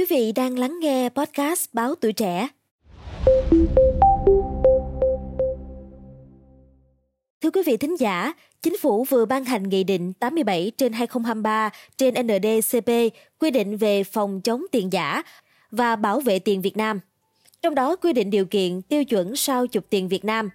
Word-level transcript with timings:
Quý 0.00 0.06
vị 0.10 0.32
đang 0.32 0.58
lắng 0.58 0.78
nghe 0.80 1.08
podcast 1.08 1.64
Báo 1.72 1.94
Tuổi 1.94 2.12
Trẻ. 2.12 2.48
Thưa 7.42 7.50
quý 7.50 7.62
vị 7.66 7.76
thính 7.76 7.96
giả, 8.00 8.32
Chính 8.62 8.78
phủ 8.78 9.04
vừa 9.04 9.24
ban 9.24 9.44
hành 9.44 9.68
Nghị 9.68 9.84
định 9.84 10.12
87 10.12 10.72
trên 10.76 10.92
2023 10.92 11.70
trên 11.96 12.14
NDCP 12.14 12.88
quy 13.38 13.50
định 13.50 13.76
về 13.76 14.04
phòng 14.04 14.40
chống 14.40 14.64
tiền 14.72 14.92
giả 14.92 15.22
và 15.70 15.96
bảo 15.96 16.20
vệ 16.20 16.38
tiền 16.38 16.62
Việt 16.62 16.76
Nam. 16.76 17.00
Trong 17.62 17.74
đó 17.74 17.96
quy 17.96 18.12
định 18.12 18.30
điều 18.30 18.44
kiện 18.44 18.82
tiêu 18.82 19.04
chuẩn 19.04 19.36
sao 19.36 19.66
chụp 19.66 19.84
tiền 19.90 20.08
Việt 20.08 20.24
Nam. 20.24 20.50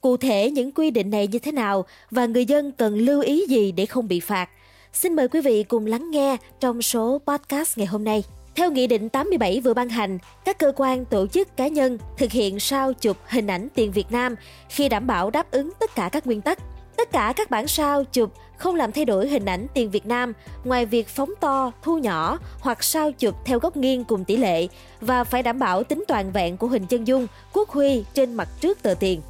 Cụ 0.00 0.16
thể 0.16 0.50
những 0.50 0.72
quy 0.72 0.90
định 0.90 1.10
này 1.10 1.26
như 1.26 1.38
thế 1.38 1.52
nào 1.52 1.84
và 2.10 2.26
người 2.26 2.44
dân 2.44 2.72
cần 2.72 2.98
lưu 2.98 3.20
ý 3.20 3.46
gì 3.48 3.72
để 3.72 3.86
không 3.86 4.08
bị 4.08 4.20
phạt? 4.20 4.48
Xin 4.92 5.16
mời 5.16 5.28
quý 5.28 5.40
vị 5.40 5.62
cùng 5.62 5.86
lắng 5.86 6.10
nghe 6.10 6.36
trong 6.60 6.82
số 6.82 7.20
podcast 7.26 7.78
ngày 7.78 7.86
hôm 7.86 8.04
nay. 8.04 8.22
Theo 8.56 8.70
Nghị 8.70 8.86
định 8.86 9.08
87 9.08 9.60
vừa 9.60 9.74
ban 9.74 9.88
hành, 9.88 10.18
các 10.44 10.58
cơ 10.58 10.72
quan, 10.76 11.04
tổ 11.04 11.26
chức, 11.26 11.56
cá 11.56 11.68
nhân 11.68 11.98
thực 12.18 12.32
hiện 12.32 12.60
sao 12.60 12.92
chụp 12.92 13.16
hình 13.26 13.46
ảnh 13.46 13.68
tiền 13.74 13.92
Việt 13.92 14.12
Nam 14.12 14.34
khi 14.68 14.88
đảm 14.88 15.06
bảo 15.06 15.30
đáp 15.30 15.50
ứng 15.50 15.70
tất 15.80 15.94
cả 15.94 16.08
các 16.12 16.26
nguyên 16.26 16.40
tắc. 16.40 16.58
Tất 16.96 17.12
cả 17.12 17.32
các 17.36 17.50
bản 17.50 17.68
sao 17.68 18.04
chụp 18.04 18.32
không 18.56 18.74
làm 18.74 18.92
thay 18.92 19.04
đổi 19.04 19.28
hình 19.28 19.44
ảnh 19.44 19.66
tiền 19.74 19.90
Việt 19.90 20.06
Nam 20.06 20.32
ngoài 20.64 20.86
việc 20.86 21.08
phóng 21.08 21.30
to, 21.40 21.72
thu 21.82 21.98
nhỏ 21.98 22.38
hoặc 22.60 22.84
sao 22.84 23.12
chụp 23.12 23.34
theo 23.44 23.58
góc 23.58 23.76
nghiêng 23.76 24.04
cùng 24.04 24.24
tỷ 24.24 24.36
lệ 24.36 24.66
và 25.00 25.24
phải 25.24 25.42
đảm 25.42 25.58
bảo 25.58 25.82
tính 25.82 26.04
toàn 26.08 26.32
vẹn 26.32 26.56
của 26.56 26.66
hình 26.66 26.86
chân 26.86 27.06
dung, 27.06 27.26
quốc 27.52 27.68
huy 27.68 28.04
trên 28.14 28.34
mặt 28.34 28.48
trước 28.60 28.82
tờ 28.82 28.94
tiền 28.94 29.20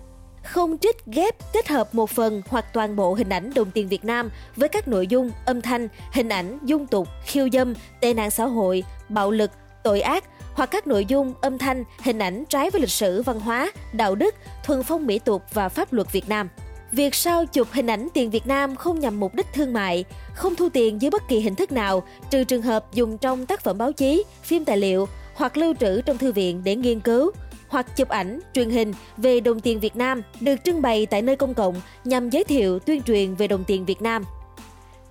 không 0.43 0.79
trích 0.79 1.07
ghép 1.07 1.53
kết 1.53 1.69
hợp 1.69 1.95
một 1.95 2.11
phần 2.11 2.43
hoặc 2.49 2.65
toàn 2.73 2.97
bộ 2.97 3.15
hình 3.15 3.29
ảnh 3.29 3.55
đồng 3.55 3.71
tiền 3.71 3.89
Việt 3.89 4.05
Nam 4.05 4.31
với 4.57 4.69
các 4.69 4.89
nội 4.89 5.07
dung, 5.07 5.31
âm 5.47 5.61
thanh, 5.61 5.89
hình 6.13 6.29
ảnh, 6.29 6.59
dung 6.63 6.87
tục, 6.87 7.09
khiêu 7.25 7.49
dâm, 7.53 7.75
tệ 8.01 8.15
nạn 8.15 8.31
xã 8.31 8.45
hội, 8.45 8.85
bạo 9.09 9.31
lực, 9.31 9.51
tội 9.83 10.01
ác 10.01 10.25
hoặc 10.55 10.71
các 10.71 10.87
nội 10.87 11.05
dung, 11.05 11.35
âm 11.41 11.59
thanh, 11.59 11.85
hình 12.03 12.19
ảnh 12.19 12.45
trái 12.49 12.71
với 12.71 12.81
lịch 12.81 12.91
sử, 12.91 13.23
văn 13.23 13.41
hóa, 13.41 13.73
đạo 13.93 14.15
đức, 14.15 14.35
thuần 14.65 14.83
phong 14.83 15.07
mỹ 15.07 15.19
tục 15.19 15.43
và 15.53 15.69
pháp 15.69 15.93
luật 15.93 16.13
Việt 16.13 16.29
Nam. 16.29 16.49
Việc 16.93 17.15
sao 17.15 17.47
chụp 17.47 17.69
hình 17.73 17.87
ảnh 17.87 18.09
tiền 18.15 18.31
Việt 18.31 18.47
Nam 18.47 18.77
không 18.77 19.01
nhằm 19.01 19.21
mục 19.21 19.35
đích 19.35 19.47
thương 19.55 19.73
mại, 19.73 20.05
không 20.35 20.55
thu 20.57 20.69
tiền 20.69 21.03
dưới 21.03 21.11
bất 21.11 21.29
kỳ 21.29 21.41
hình 21.41 21.55
thức 21.55 21.73
nào, 21.73 22.03
trừ 22.31 22.45
trường 22.45 22.63
hợp 22.63 22.95
dùng 22.95 23.19
trong 23.19 23.47
tác 23.47 23.61
phẩm 23.61 23.79
báo 23.79 23.93
chí, 23.93 24.25
phim 24.43 24.65
tài 24.65 24.77
liệu 24.77 25.09
hoặc 25.35 25.57
lưu 25.57 25.75
trữ 25.81 26.01
trong 26.01 26.19
thư 26.19 26.33
viện 26.33 26.61
để 26.65 26.77
nghiên 26.77 27.01
cứu, 27.01 27.31
hoặc 27.71 27.97
chụp 27.97 28.09
ảnh, 28.09 28.41
truyền 28.53 28.71
hình 28.71 28.93
về 29.17 29.41
đồng 29.41 29.61
tiền 29.61 29.81
Việt 29.81 29.97
Nam 29.97 30.23
được 30.41 30.57
trưng 30.65 30.83
bày 30.83 31.07
tại 31.07 31.23
nơi 31.23 31.37
công 31.37 31.55
cộng 31.55 31.75
nhằm 32.05 32.31
giới 32.31 32.45
thiệu 32.45 32.79
tuyên 32.79 33.03
truyền 33.03 33.35
về 33.35 33.49
đồng 33.49 33.65
tiền 33.65 33.85
Việt 33.85 34.03
Nam. 34.03 34.25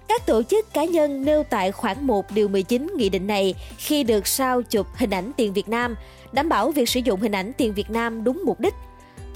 Các 0.08 0.26
tổ 0.26 0.44
chức 0.44 0.74
cá 0.74 0.86
nhân 0.86 1.26
nêu 1.26 1.44
tại 1.44 1.72
khoản 1.72 1.98
1 2.02 2.26
điều 2.32 2.48
19 2.48 2.88
nghị 2.96 3.10
định 3.10 3.28
này 3.28 3.56
khi 3.78 4.04
được 4.04 4.28
sao 4.28 4.62
chụp 4.62 4.88
hình 4.96 5.10
ảnh 5.10 5.32
tiền 5.38 5.54
Việt 5.54 5.70
Nam, 5.70 5.96
đảm 6.32 6.50
bảo 6.50 6.72
việc 6.72 6.90
sử 6.90 7.00
dụng 7.00 7.22
hình 7.22 7.36
ảnh 7.36 7.52
tiền 7.58 7.74
Việt 7.74 7.90
Nam 7.90 8.24
đúng 8.24 8.42
mục 8.46 8.60
đích. 8.60 8.74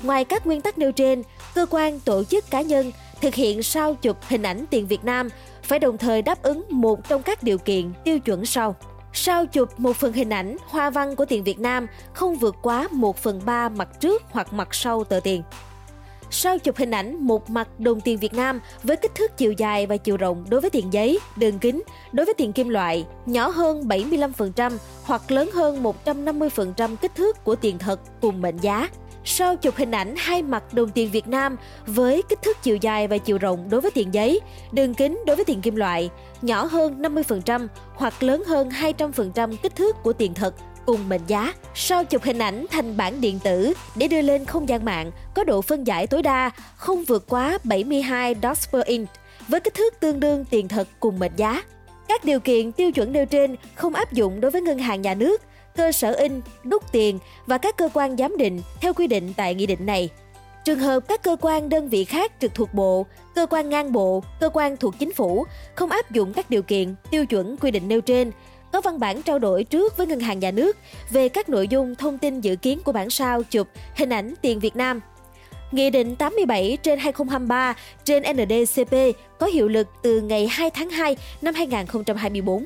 Ngoài 0.03 0.25
các 0.25 0.47
nguyên 0.47 0.61
tắc 0.61 0.77
nêu 0.77 0.91
trên, 0.91 1.23
cơ 1.55 1.65
quan, 1.69 1.99
tổ 1.99 2.23
chức 2.23 2.49
cá 2.49 2.61
nhân 2.61 2.91
thực 3.21 3.35
hiện 3.35 3.63
sao 3.63 3.95
chụp 3.95 4.17
hình 4.27 4.43
ảnh 4.43 4.65
tiền 4.69 4.87
Việt 4.87 5.03
Nam 5.03 5.29
phải 5.63 5.79
đồng 5.79 5.97
thời 5.97 6.21
đáp 6.21 6.43
ứng 6.43 6.63
một 6.69 7.09
trong 7.09 7.23
các 7.23 7.43
điều 7.43 7.57
kiện 7.57 7.91
tiêu 8.03 8.19
chuẩn 8.19 8.45
sau. 8.45 8.75
Sao 9.15 9.45
chụp 9.45 9.79
một 9.79 9.95
phần 9.95 10.13
hình 10.13 10.29
ảnh 10.29 10.57
hoa 10.65 10.89
văn 10.89 11.15
của 11.15 11.25
tiền 11.25 11.43
Việt 11.43 11.59
Nam 11.59 11.87
không 12.13 12.35
vượt 12.35 12.55
quá 12.61 12.87
1 12.91 13.17
phần 13.17 13.41
3 13.45 13.69
mặt 13.69 13.89
trước 13.99 14.21
hoặc 14.31 14.53
mặt 14.53 14.75
sau 14.75 15.03
tờ 15.03 15.19
tiền. 15.23 15.43
Sao 16.29 16.59
chụp 16.59 16.75
hình 16.77 16.91
ảnh 16.91 17.27
một 17.27 17.49
mặt 17.49 17.79
đồng 17.79 18.01
tiền 18.01 18.17
Việt 18.17 18.33
Nam 18.33 18.59
với 18.83 18.97
kích 18.97 19.15
thước 19.15 19.37
chiều 19.37 19.51
dài 19.51 19.85
và 19.85 19.97
chiều 19.97 20.17
rộng 20.17 20.45
đối 20.49 20.61
với 20.61 20.69
tiền 20.69 20.93
giấy, 20.93 21.19
đường 21.35 21.59
kính, 21.59 21.83
đối 22.11 22.25
với 22.25 22.33
tiền 22.33 22.53
kim 22.53 22.69
loại, 22.69 23.05
nhỏ 23.25 23.47
hơn 23.47 23.87
75% 23.87 24.77
hoặc 25.03 25.31
lớn 25.31 25.49
hơn 25.53 25.83
150% 26.05 26.95
kích 26.95 27.15
thước 27.15 27.43
của 27.43 27.55
tiền 27.55 27.77
thật 27.77 27.99
cùng 28.21 28.41
mệnh 28.41 28.57
giá. 28.57 28.89
Sau 29.25 29.55
chụp 29.55 29.75
hình 29.75 29.91
ảnh 29.91 30.15
hai 30.17 30.41
mặt 30.41 30.73
đồng 30.73 30.89
tiền 30.89 31.11
Việt 31.11 31.27
Nam 31.27 31.57
với 31.85 32.23
kích 32.29 32.41
thước 32.41 32.57
chiều 32.63 32.75
dài 32.75 33.07
và 33.07 33.17
chiều 33.17 33.37
rộng 33.37 33.69
đối 33.69 33.81
với 33.81 33.91
tiền 33.91 34.13
giấy, 34.13 34.39
đường 34.71 34.93
kính 34.93 35.23
đối 35.25 35.35
với 35.35 35.45
tiền 35.45 35.61
kim 35.61 35.75
loại, 35.75 36.09
nhỏ 36.41 36.65
hơn 36.65 37.01
50% 37.01 37.67
hoặc 37.95 38.23
lớn 38.23 38.43
hơn 38.47 38.69
200% 38.69 39.55
kích 39.55 39.75
thước 39.75 39.95
của 40.03 40.13
tiền 40.13 40.33
thật 40.33 40.55
cùng 40.85 41.09
mệnh 41.09 41.21
giá. 41.27 41.53
Sau 41.75 42.05
chụp 42.05 42.23
hình 42.23 42.39
ảnh 42.39 42.65
thành 42.71 42.97
bản 42.97 43.21
điện 43.21 43.39
tử 43.43 43.73
để 43.95 44.07
đưa 44.07 44.21
lên 44.21 44.45
không 44.45 44.69
gian 44.69 44.85
mạng 44.85 45.11
có 45.35 45.43
độ 45.43 45.61
phân 45.61 45.83
giải 45.83 46.07
tối 46.07 46.21
đa 46.21 46.51
không 46.75 47.03
vượt 47.03 47.25
quá 47.27 47.57
72 47.63 48.35
dots 48.43 48.69
per 48.69 48.85
inch 48.85 49.09
với 49.47 49.59
kích 49.59 49.73
thước 49.73 49.99
tương 49.99 50.19
đương 50.19 50.45
tiền 50.45 50.67
thật 50.67 50.87
cùng 50.99 51.19
mệnh 51.19 51.31
giá. 51.35 51.63
Các 52.07 52.25
điều 52.25 52.39
kiện 52.39 52.71
tiêu 52.71 52.91
chuẩn 52.91 53.11
nêu 53.11 53.25
trên 53.25 53.55
không 53.75 53.93
áp 53.93 54.13
dụng 54.13 54.41
đối 54.41 54.51
với 54.51 54.61
ngân 54.61 54.79
hàng 54.79 55.01
nhà 55.01 55.13
nước, 55.13 55.41
cơ 55.75 55.91
sở 55.91 56.13
in, 56.13 56.41
đúc 56.63 56.83
tiền 56.91 57.19
và 57.45 57.57
các 57.57 57.77
cơ 57.77 57.89
quan 57.93 58.17
giám 58.17 58.37
định 58.37 58.61
theo 58.81 58.93
quy 58.93 59.07
định 59.07 59.33
tại 59.37 59.55
nghị 59.55 59.65
định 59.65 59.85
này. 59.85 60.09
Trường 60.65 60.79
hợp 60.79 60.99
các 61.07 61.23
cơ 61.23 61.37
quan 61.41 61.69
đơn 61.69 61.89
vị 61.89 62.05
khác 62.05 62.31
trực 62.41 62.55
thuộc 62.55 62.73
bộ, 62.73 63.05
cơ 63.35 63.45
quan 63.49 63.69
ngang 63.69 63.91
bộ, 63.91 64.23
cơ 64.39 64.49
quan 64.49 64.77
thuộc 64.77 64.95
chính 64.99 65.13
phủ 65.13 65.45
không 65.75 65.89
áp 65.89 66.11
dụng 66.11 66.33
các 66.33 66.49
điều 66.49 66.61
kiện, 66.61 66.95
tiêu 67.11 67.25
chuẩn 67.25 67.57
quy 67.57 67.71
định 67.71 67.87
nêu 67.87 68.01
trên, 68.01 68.31
có 68.71 68.81
văn 68.81 68.99
bản 68.99 69.21
trao 69.21 69.39
đổi 69.39 69.63
trước 69.63 69.97
với 69.97 70.07
ngân 70.07 70.19
hàng 70.19 70.39
nhà 70.39 70.51
nước 70.51 70.77
về 71.09 71.29
các 71.29 71.49
nội 71.49 71.67
dung 71.67 71.95
thông 71.95 72.17
tin 72.17 72.41
dự 72.41 72.55
kiến 72.55 72.79
của 72.85 72.91
bản 72.91 73.09
sao 73.09 73.43
chụp 73.43 73.67
hình 73.95 74.09
ảnh 74.09 74.33
tiền 74.41 74.59
Việt 74.59 74.75
Nam. 74.75 74.99
Nghị 75.71 75.89
định 75.89 76.15
87 76.15 76.77
trên 76.83 76.99
2023 76.99 77.75
trên 78.03 78.23
NDCP 78.23 78.95
có 79.39 79.47
hiệu 79.47 79.67
lực 79.67 79.87
từ 80.01 80.21
ngày 80.21 80.47
2 80.47 80.69
tháng 80.69 80.89
2 80.89 81.17
năm 81.41 81.53
2024. 81.53 82.65